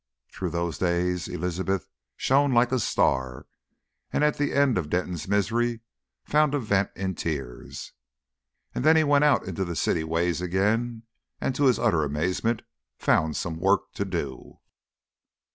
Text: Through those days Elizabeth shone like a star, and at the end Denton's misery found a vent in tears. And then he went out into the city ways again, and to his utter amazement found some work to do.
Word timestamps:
Through 0.31 0.49
those 0.49 0.79
days 0.79 1.27
Elizabeth 1.27 1.87
shone 2.17 2.55
like 2.55 2.71
a 2.71 2.79
star, 2.79 3.45
and 4.11 4.23
at 4.23 4.35
the 4.39 4.51
end 4.51 4.73
Denton's 4.89 5.27
misery 5.27 5.81
found 6.25 6.55
a 6.55 6.59
vent 6.59 6.89
in 6.95 7.13
tears. 7.13 7.93
And 8.73 8.83
then 8.83 8.95
he 8.95 9.03
went 9.03 9.25
out 9.25 9.43
into 9.45 9.63
the 9.63 9.75
city 9.75 10.03
ways 10.03 10.41
again, 10.41 11.03
and 11.39 11.53
to 11.53 11.65
his 11.65 11.77
utter 11.77 12.03
amazement 12.03 12.63
found 12.97 13.37
some 13.37 13.59
work 13.59 13.93
to 13.93 14.03
do. 14.03 14.57